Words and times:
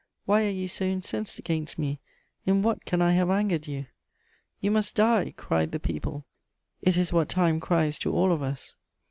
Why 0.25 0.47
are 0.47 0.49
you 0.49 0.67
so 0.67 0.83
incensed 0.83 1.37
against 1.37 1.77
me? 1.77 1.99
In 2.47 2.63
what 2.63 2.85
can 2.85 3.03
I 3.03 3.11
have 3.11 3.29
angered 3.29 3.67
you?" 3.67 3.85
"You 4.59 4.71
must 4.71 4.95
die!" 4.95 5.35
cried 5.37 5.71
the 5.73 5.79
people: 5.79 6.25
it 6.81 6.97
is 6.97 7.13
what 7.13 7.29
Time 7.29 7.59
cries 7.59 7.99
to 7.99 8.11
all 8.11 8.31
of 8.31 8.41
us. 8.41 8.77